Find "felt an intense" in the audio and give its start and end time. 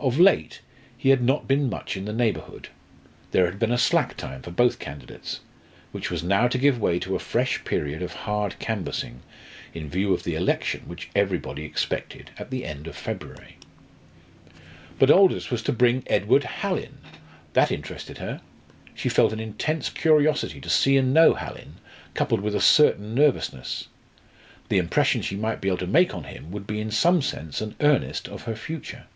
19.08-19.90